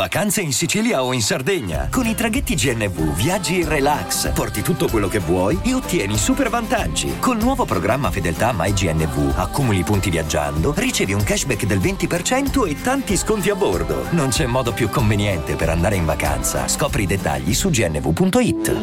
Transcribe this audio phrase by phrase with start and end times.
[0.00, 1.88] Vacanze in Sicilia o in Sardegna.
[1.90, 6.48] Con i traghetti GNV viaggi in relax, porti tutto quello che vuoi e ottieni super
[6.48, 7.18] vantaggi.
[7.18, 13.14] Col nuovo programma Fedeltà MyGNV accumuli punti viaggiando, ricevi un cashback del 20% e tanti
[13.14, 14.06] sconti a bordo.
[14.12, 16.66] Non c'è modo più conveniente per andare in vacanza.
[16.66, 18.76] Scopri i dettagli su gnv.it.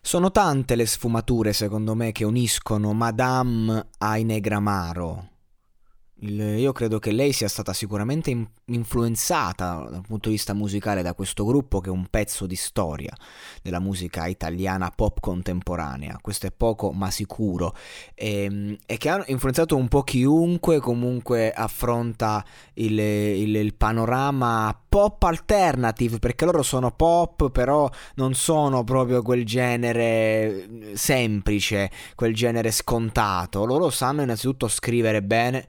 [0.00, 5.35] Sono tante le sfumature, secondo me, che uniscono Madame ai Negramaro.
[6.20, 11.02] Il, io credo che lei sia stata sicuramente in, influenzata dal punto di vista musicale
[11.02, 13.14] da questo gruppo che è un pezzo di storia
[13.60, 16.18] della musica italiana pop contemporanea.
[16.22, 17.74] Questo è poco ma sicuro.
[18.14, 22.42] E, ehm, e che ha influenzato un po' chiunque comunque affronta
[22.74, 29.44] il, il, il panorama pop alternative perché loro sono pop però non sono proprio quel
[29.44, 33.66] genere semplice, quel genere scontato.
[33.66, 35.68] Loro sanno innanzitutto scrivere bene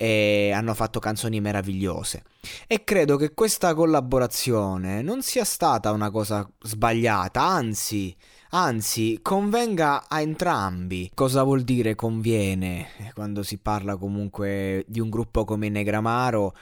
[0.00, 2.22] e hanno fatto canzoni meravigliose.
[2.68, 8.16] E credo che questa collaborazione non sia stata una cosa sbagliata, anzi,
[8.50, 11.10] anzi, convenga a entrambi.
[11.12, 16.54] Cosa vuol dire conviene quando si parla comunque di un gruppo come Negramaro?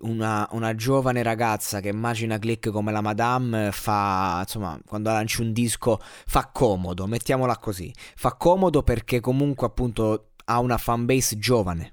[0.00, 5.52] Una, una giovane ragazza che immagina click come la Madame fa, insomma, quando lanci un
[5.52, 7.92] disco fa comodo, mettiamola così.
[8.16, 11.92] Fa comodo perché comunque appunto ha una fanbase giovane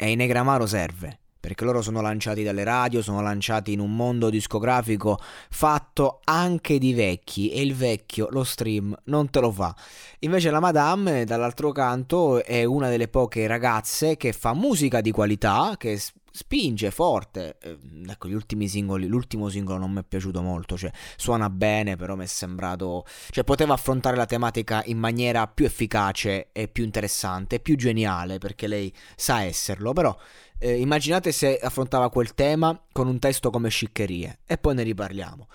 [0.00, 4.30] e in Negramaro serve, perché loro sono lanciati dalle radio, sono lanciati in un mondo
[4.30, 5.18] discografico
[5.50, 9.74] fatto anche di vecchi e il vecchio, lo stream, non te lo fa.
[10.20, 15.74] Invece la Madame, dall'altro canto, è una delle poche ragazze che fa musica di qualità,
[15.76, 16.00] che
[16.38, 17.56] spinge forte.
[17.60, 21.96] Eh, ecco, gli ultimi singoli, l'ultimo singolo non mi è piaciuto molto, cioè suona bene,
[21.96, 26.84] però mi è sembrato, cioè poteva affrontare la tematica in maniera più efficace e più
[26.84, 30.16] interessante, più geniale, perché lei sa esserlo, però
[30.60, 35.48] eh, immaginate se affrontava quel tema con un testo come Sciccherie e poi ne riparliamo.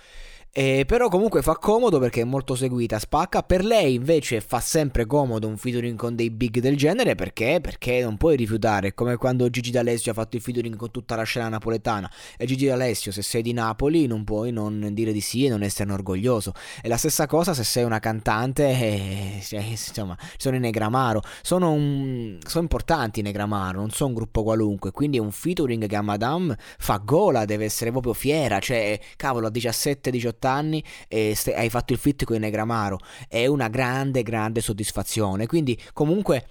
[0.55, 3.41] Eh, però comunque fa comodo perché è molto seguita, spacca.
[3.41, 7.57] Per lei invece fa sempre comodo un featuring con dei big del genere perché?
[7.59, 8.89] Perché non puoi rifiutare.
[8.89, 12.07] È come quando Gigi D'Alessio ha fatto il featuring con tutta la scena napoletana.
[12.37, 15.63] E Gigi D'Alessio, se sei di Napoli, non puoi non dire di sì e non
[15.63, 16.53] esserne orgoglioso.
[16.83, 21.23] E la stessa cosa se sei una cantante, eh, cioè, insomma, sono i Negramaro.
[21.41, 24.91] Sono, un, sono importanti i Negramaro, non sono un gruppo qualunque.
[24.91, 28.59] Quindi è un featuring che a Madame fa gola, deve essere proprio fiera.
[28.59, 32.99] Cioè, cavolo, a 17-18 anni e hai fatto il fit con i Negramaro.
[33.27, 35.45] È una grande, grande soddisfazione.
[35.47, 36.47] Quindi, comunque,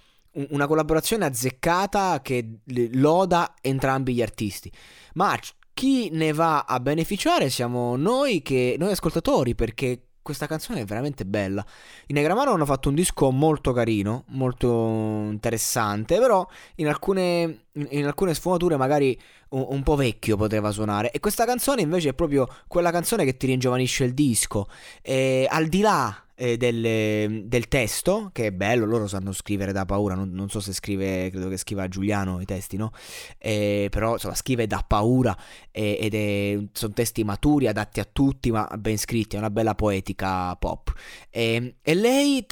[0.49, 2.59] una collaborazione azzeccata che
[2.91, 4.71] loda entrambi gli artisti.
[5.13, 5.37] Ma
[5.73, 11.25] chi ne va a beneficiare siamo noi, che, noi ascoltatori, perché questa canzone è veramente
[11.25, 11.63] bella.
[12.07, 18.33] I Negramaro hanno fatto un disco molto carino, molto interessante, però in alcune, in alcune
[18.33, 19.19] sfumature magari
[19.49, 21.11] un, un, po' vecchio poteva suonare.
[21.11, 24.67] E questa canzone invece è proprio quella canzone che ti ringiovanisce il disco.
[25.01, 29.85] E al di là eh, del, del, testo, che è bello, loro sanno scrivere da
[29.85, 32.91] paura, non, non, so se scrive, credo che scriva Giuliano i testi, no?
[33.37, 35.35] Eh, però insomma scrive da paura
[35.71, 39.75] eh, ed è, sono testi maturi, adatti a tutti, ma ben scritti, è una bella
[39.75, 40.91] poetica pop.
[41.29, 42.45] E, e lei,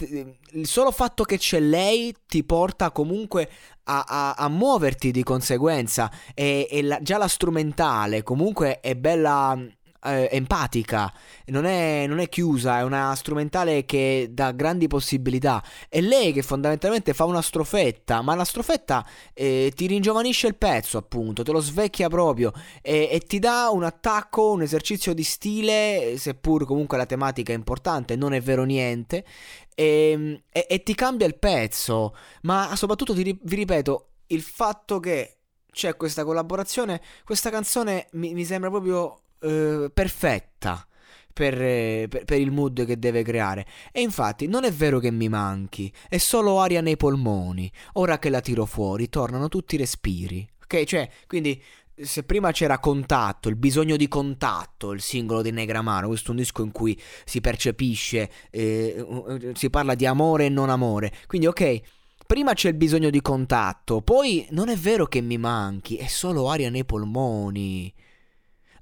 [0.52, 3.50] il solo fatto che c'è lei ti porta comunque
[3.84, 9.58] a, a, a muoverti di conseguenza e, e la, già la strumentale comunque è bella
[10.04, 11.14] eh, empatica,
[11.48, 15.64] non è, non è, chiusa, è una strumentale che dà grandi possibilità.
[15.88, 20.98] È lei che fondamentalmente fa una strofetta, ma la strofetta eh, ti ringiovanisce il pezzo,
[20.98, 22.52] appunto, te lo svecchia proprio
[22.82, 27.56] e, e, ti dà un attacco, un esercizio di stile, seppur comunque la tematica è
[27.56, 29.26] importante, non è vero niente.
[29.74, 35.38] E, e, e ti cambia il pezzo, ma soprattutto ti, vi ripeto, il fatto che
[35.72, 40.86] c'è questa collaborazione, questa canzone mi, mi sembra proprio eh, perfetta.
[41.34, 43.66] Per, per, per, il mood che deve creare.
[43.94, 47.72] E infatti non è vero che mi manchi, è solo aria nei polmoni.
[47.94, 50.48] Ora che la tiro fuori, tornano tutti i respiri.
[50.62, 51.60] Ok, cioè, quindi
[52.04, 56.38] se prima c'era contatto, il bisogno di contatto, il singolo di Negramaro, questo è un
[56.38, 61.14] disco in cui si percepisce, eh, si parla di amore e non amore.
[61.28, 61.82] Quindi, ok.
[62.26, 66.50] Prima c'è il bisogno di contatto, poi non è vero che mi manchi, è solo
[66.50, 67.94] aria nei polmoni.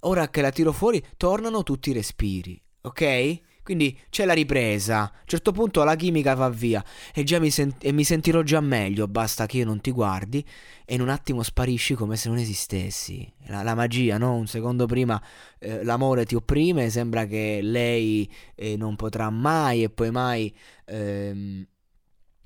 [0.02, 3.40] Ora che la tiro fuori, tornano tutti i respiri, ok?
[3.70, 5.02] Quindi c'è la ripresa.
[5.02, 8.42] A un certo punto la chimica va via e, già mi, sent- e mi sentirò
[8.42, 9.08] già meglio.
[9.08, 10.44] Basta che io non ti guardi
[10.86, 13.32] e in un attimo sparisci come se non esistessi.
[13.46, 14.34] La, la magia, no?
[14.36, 15.22] Un secondo prima
[15.60, 20.52] eh, l'amore ti opprime, sembra che lei eh, non potrà mai e poi mai.
[20.86, 21.68] Ehm,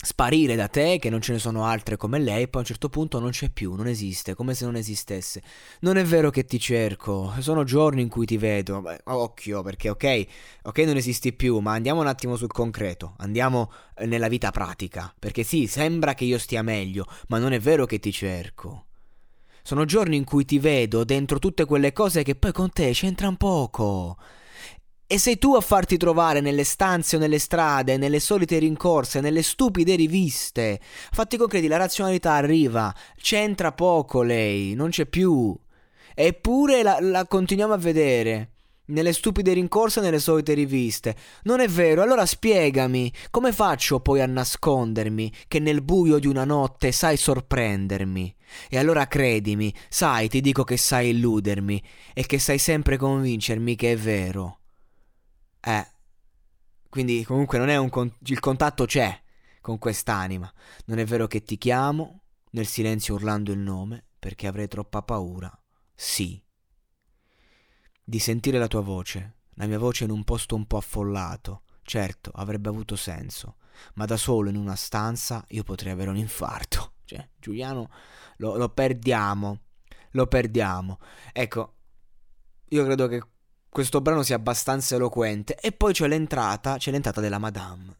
[0.03, 2.89] sparire da te, che non ce ne sono altre come lei, poi a un certo
[2.89, 5.41] punto non c'è più, non esiste, come se non esistesse.
[5.79, 9.89] Non è vero che ti cerco, sono giorni in cui ti vedo, Beh, occhio, perché
[9.89, 10.25] ok,
[10.63, 15.13] ok non esisti più, ma andiamo un attimo sul concreto, andiamo eh, nella vita pratica,
[15.17, 18.85] perché sì, sembra che io stia meglio, ma non è vero che ti cerco.
[19.63, 23.37] Sono giorni in cui ti vedo dentro tutte quelle cose che poi con te c'entran
[23.37, 24.17] poco.
[25.05, 29.43] E sei tu a farti trovare nelle stanze o nelle strade, nelle solite rincorse, nelle
[29.43, 30.79] stupide riviste.
[31.11, 35.55] Fatti concreti, la razionalità arriva, c'entra poco lei, non c'è più.
[36.15, 38.49] Eppure la, la continuiamo a vedere.
[38.85, 41.15] Nelle stupide rincorse nelle solite riviste.
[41.43, 46.43] Non è vero, allora spiegami, come faccio poi a nascondermi che nel buio di una
[46.43, 48.35] notte sai sorprendermi?
[48.69, 51.81] E allora credimi, sai, ti dico che sai illudermi
[52.13, 54.57] e che sai sempre convincermi che è vero.
[55.65, 55.87] Eh.
[56.89, 59.21] Quindi comunque non è un con- il contatto c'è
[59.61, 60.51] con quest'anima.
[60.85, 65.51] Non è vero che ti chiamo nel silenzio urlando il nome perché avrei troppa paura.
[65.95, 66.41] Sì.
[68.03, 71.63] Di sentire la tua voce, la mia voce in un posto un po' affollato.
[71.81, 73.57] Certo, avrebbe avuto senso,
[73.95, 76.91] ma da solo in una stanza io potrei avere un infarto.
[77.05, 77.89] Cioè, Giuliano
[78.37, 79.59] lo, lo perdiamo.
[80.11, 80.99] Lo perdiamo.
[81.31, 81.75] Ecco,
[82.69, 83.21] io credo che
[83.73, 85.55] questo brano sia abbastanza eloquente.
[85.59, 87.97] E poi c'è l'entrata, c'è l'entrata della Madame.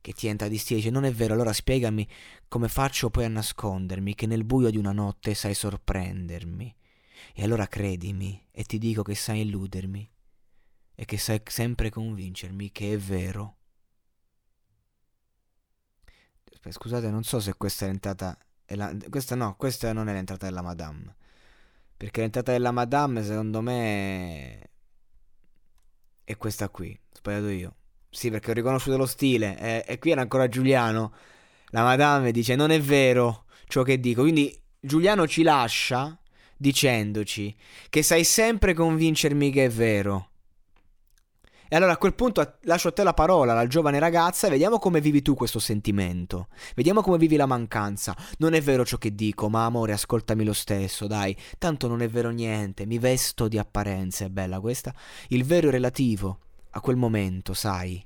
[0.00, 2.08] Che ti entra di stile, dice, non è vero, allora spiegami
[2.48, 6.74] come faccio poi a nascondermi, che nel buio di una notte sai sorprendermi.
[7.34, 10.10] E allora credimi, e ti dico che sai illudermi,
[10.94, 13.56] e che sai sempre convincermi che è vero.
[16.68, 18.38] Scusate, non so se questa è l'entrata...
[18.64, 21.14] È la, questa no, questa non è l'entrata della Madame.
[21.96, 24.70] Perché l'entrata della Madame, secondo me,
[26.26, 26.98] è questa qui.
[27.12, 27.74] Sbagliato io.
[28.10, 29.56] Sì, perché ho riconosciuto lo stile.
[29.58, 31.12] E, e qui era ancora Giuliano.
[31.68, 34.22] La madame dice: Non è vero ciò che dico.
[34.22, 36.18] Quindi Giuliano ci lascia
[36.58, 37.54] dicendoci
[37.90, 40.30] che sai sempre convincermi che è vero.
[41.68, 44.78] E allora a quel punto lascio a te la parola, la giovane ragazza, e vediamo
[44.78, 46.46] come vivi tu questo sentimento.
[46.76, 48.16] Vediamo come vivi la mancanza.
[48.38, 51.36] Non è vero ciò che dico, ma amore, ascoltami lo stesso, dai.
[51.58, 54.94] Tanto non è vero niente, mi vesto di apparenze, è bella questa.
[55.28, 56.38] Il vero è relativo
[56.70, 58.04] a quel momento, sai.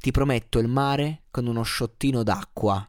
[0.00, 2.88] Ti prometto il mare con uno sciottino d'acqua.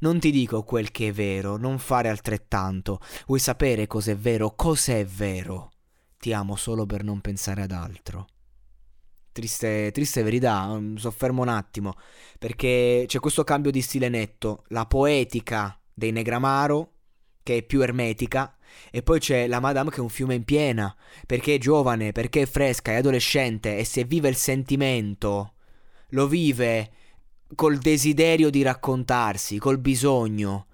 [0.00, 3.00] Non ti dico quel che è vero, non fare altrettanto.
[3.26, 5.70] Vuoi sapere cos'è vero, cos'è vero?
[6.18, 8.26] Ti amo solo per non pensare ad altro
[9.36, 11.92] triste, triste verità, mi soffermo un attimo,
[12.38, 16.92] perché c'è questo cambio di stile netto, la poetica dei Negramaro,
[17.42, 18.56] che è più ermetica,
[18.90, 20.96] e poi c'è la Madame che è un fiume in piena,
[21.26, 25.52] perché è giovane, perché è fresca, è adolescente, e se vive il sentimento,
[26.10, 26.90] lo vive
[27.54, 30.68] col desiderio di raccontarsi, col bisogno.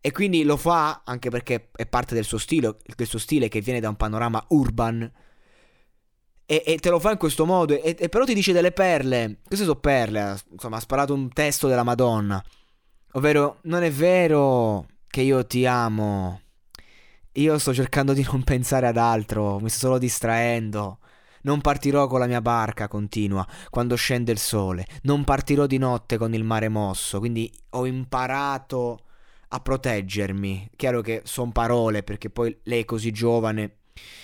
[0.00, 3.60] E quindi lo fa anche perché è parte del suo stile, del suo stile che
[3.60, 5.08] viene da un panorama urban,
[6.52, 7.72] e, e, te lo fa in questo modo.
[7.72, 9.38] E, e, però ti dice delle perle.
[9.46, 10.38] Queste sono perle.
[10.50, 12.44] Insomma, ha sparato un testo della Madonna.
[13.12, 16.42] Ovvero, non è vero che io ti amo.
[17.32, 19.60] Io sto cercando di non pensare ad altro.
[19.60, 20.98] Mi sto solo distraendo.
[21.44, 24.86] Non partirò con la mia barca, continua, quando scende il sole.
[25.04, 27.18] Non partirò di notte con il mare mosso.
[27.18, 29.06] Quindi ho imparato
[29.48, 30.72] a proteggermi.
[30.76, 33.78] Chiaro che sono parole, perché poi lei è così giovane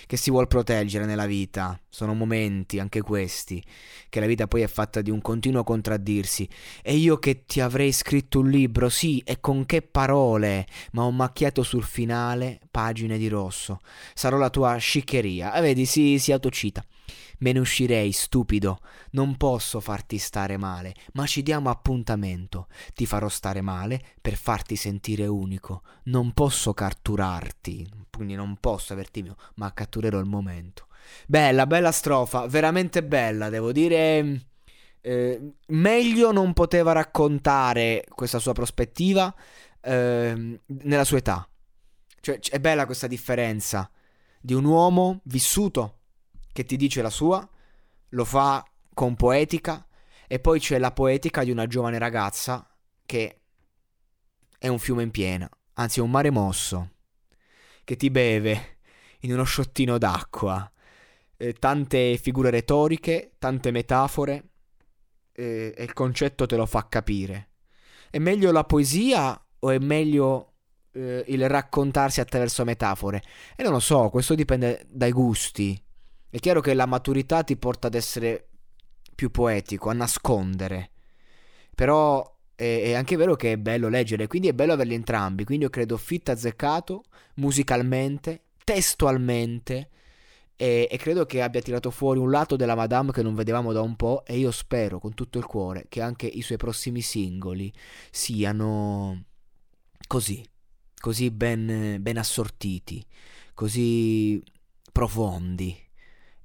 [0.05, 1.79] che si vuol proteggere nella vita.
[1.87, 3.63] Sono momenti, anche questi,
[4.09, 6.47] che la vita poi è fatta di un continuo contraddirsi.
[6.81, 11.11] E io che ti avrei scritto un libro, sì, e con che parole, ma ho
[11.11, 13.79] macchiato sul finale pagine di rosso.
[14.13, 15.53] Sarò la tua sciccheria.
[15.53, 16.83] E vedi, si, si autocita.
[17.39, 18.79] Me ne uscirei, stupido.
[19.11, 22.67] Non posso farti stare male, ma ci diamo appuntamento.
[22.93, 25.83] Ti farò stare male per farti sentire unico.
[26.05, 27.87] Non posso catturarti,
[28.19, 30.87] quindi non posso averti mio, ma catturerò il momento.
[31.25, 34.47] Bella, bella strofa, veramente bella, devo dire.
[34.99, 39.33] Eh, meglio non poteva raccontare questa sua prospettiva
[39.79, 41.47] eh, nella sua età.
[42.19, 43.89] Cioè, è bella questa differenza
[44.41, 45.99] di un uomo vissuto
[46.51, 47.47] che ti dice la sua,
[48.09, 49.87] lo fa con poetica
[50.27, 52.69] e poi c'è la poetica di una giovane ragazza
[53.05, 53.39] che
[54.57, 56.89] è un fiume in piena, anzi è un mare mosso,
[57.89, 58.77] che ti beve
[59.21, 60.71] in uno sciottino d'acqua.
[61.37, 64.49] Eh, tante figure retoriche, tante metafore
[65.31, 67.49] eh, e il concetto te lo fa capire.
[68.11, 70.53] È meglio la poesia o è meglio
[70.91, 73.23] eh, il raccontarsi attraverso metafore?
[73.55, 75.83] E non lo so, questo dipende dai gusti.
[76.29, 78.49] È chiaro che la maturità ti porta ad essere
[79.15, 80.91] più poetico, a nascondere.
[81.73, 85.45] Però è, è anche vero che è bello leggere, quindi è bello averli entrambi.
[85.45, 87.03] Quindi io credo fit azzeccato
[87.35, 89.89] musicalmente, testualmente.
[90.57, 93.79] E, e, credo che abbia tirato fuori un lato della Madame che non vedevamo da
[93.79, 97.71] un po' e io spero con tutto il cuore che anche i suoi prossimi singoli
[98.11, 99.23] siano
[100.05, 100.43] così,
[100.99, 103.05] così ben, ben assortiti,
[103.53, 104.43] così
[104.91, 105.73] profondi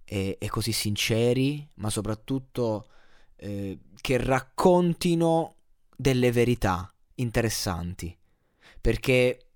[0.05, 2.87] e, e, così sinceri, ma soprattutto
[3.35, 5.54] eh, che raccontino
[5.97, 8.17] delle verità interessanti.
[8.81, 9.47] Perché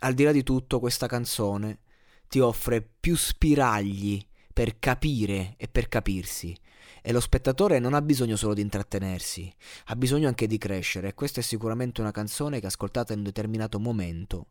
[0.00, 1.80] al di là di tutto questa canzone
[2.28, 6.56] ti offre più spiragli per capire e per capirsi.
[7.02, 9.52] E lo spettatore non ha bisogno solo di intrattenersi,
[9.86, 11.08] ha bisogno anche di crescere.
[11.08, 14.46] E questa è sicuramente una canzone che ascoltata in un determinato momento,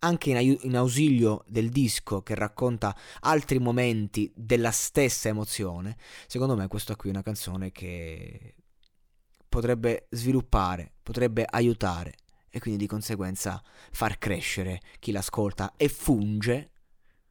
[0.00, 6.56] anche in, ai- in ausilio del disco che racconta altri momenti della stessa emozione, secondo
[6.56, 8.54] me questa qui è una canzone che
[9.54, 12.14] potrebbe sviluppare, potrebbe aiutare
[12.50, 16.72] e quindi di conseguenza far crescere chi l'ascolta e funge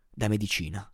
[0.09, 0.89] da medicina.